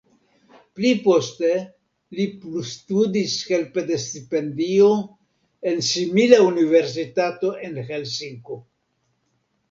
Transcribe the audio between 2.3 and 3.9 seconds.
plustudis helpe